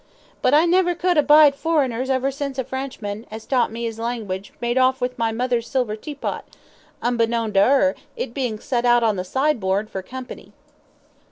But 0.41 0.55
I 0.55 0.65
never 0.65 0.95
could 0.95 1.15
abide 1.19 1.53
furreigners 1.53 2.09
ever 2.09 2.31
since 2.31 2.57
a 2.57 2.63
Frenchman, 2.63 3.27
as 3.29 3.45
taught 3.45 3.71
me 3.71 3.85
'is 3.85 3.99
language, 3.99 4.51
made 4.59 4.75
orf 4.79 4.99
with 4.99 5.15
my 5.19 5.31
mother's 5.31 5.67
silver 5.69 5.95
tea 5.95 6.15
pot, 6.15 6.43
unbeknown 7.03 7.53
to 7.53 7.59
'er, 7.59 7.95
it 8.15 8.33
bein' 8.33 8.57
set 8.57 8.83
out 8.83 9.03
on 9.03 9.15
the 9.15 9.23
sideboard 9.23 9.91
for 9.91 10.01
company." 10.01 10.53